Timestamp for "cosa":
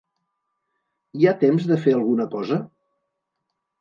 2.33-2.59